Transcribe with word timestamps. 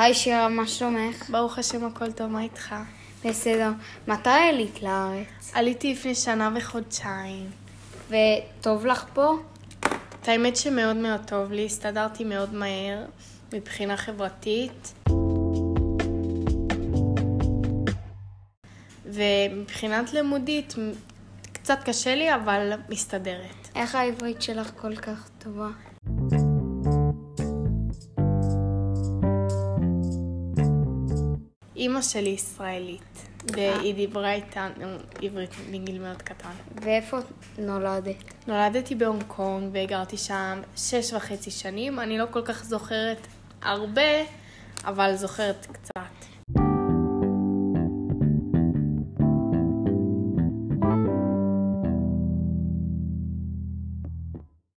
היי 0.00 0.14
שירה, 0.14 0.48
מה 0.48 0.66
שלומך? 0.66 1.30
ברוך 1.30 1.58
השם 1.58 1.84
הכל 1.84 2.12
טוב, 2.12 2.26
מה 2.26 2.42
איתך? 2.42 2.74
בסדר. 3.24 3.70
מתי 4.08 4.30
עלית 4.30 4.82
לארץ? 4.82 5.52
עליתי 5.54 5.92
לפני 5.92 6.14
שנה 6.14 6.50
וחודשיים. 6.56 7.50
וטוב 8.08 8.86
לך 8.86 9.04
פה? 9.14 9.32
את 10.20 10.28
האמת 10.28 10.56
שמאוד 10.56 10.96
מאוד 10.96 11.20
טוב 11.26 11.52
לי, 11.52 11.66
הסתדרתי 11.66 12.24
מאוד 12.24 12.54
מהר 12.54 13.04
מבחינה 13.52 13.96
חברתית. 13.96 14.94
ומבחינת 19.04 20.12
לימודית, 20.12 20.74
קצת 21.52 21.78
קשה 21.84 22.14
לי, 22.14 22.34
אבל 22.34 22.72
מסתדרת. 22.88 23.68
איך 23.74 23.94
העברית 23.94 24.42
שלך 24.42 24.70
כל 24.76 24.96
כך 24.96 25.28
טובה? 25.38 25.68
אימא 31.80 32.02
שלי 32.02 32.28
ישראלית, 32.28 33.26
והיא 33.54 33.94
דיברה 33.94 34.32
איתנו 34.32 34.96
עברית 35.22 35.50
מגיל 35.70 35.98
מאוד 36.02 36.22
קטן. 36.22 36.52
ואיפה 36.82 37.18
נולדת? 37.58 38.24
נולדתי 38.46 38.94
בהונג 38.94 39.22
קונג 39.26 39.70
וגרתי 39.72 40.16
שם 40.16 40.60
שש 40.76 41.12
וחצי 41.12 41.50
שנים. 41.50 42.00
אני 42.00 42.18
לא 42.18 42.24
כל 42.30 42.42
כך 42.42 42.64
זוכרת 42.64 43.26
הרבה, 43.62 44.10
אבל 44.84 45.16
זוכרת 45.16 45.66
קצת. 45.72 45.89